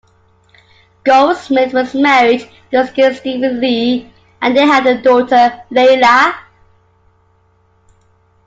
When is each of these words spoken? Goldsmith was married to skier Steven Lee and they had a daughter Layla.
Goldsmith 1.03 1.73
was 1.73 1.93
married 1.93 2.49
to 2.71 2.77
skier 2.77 3.13
Steven 3.15 3.59
Lee 3.61 4.11
and 4.41 4.57
they 4.57 4.65
had 4.65 4.87
a 4.87 4.99
daughter 4.99 5.61
Layla. 5.69 6.33